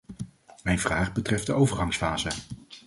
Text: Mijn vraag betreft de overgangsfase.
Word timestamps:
Mijn 0.63 0.79
vraag 0.79 1.13
betreft 1.13 1.45
de 1.45 1.53
overgangsfase. 1.53 2.29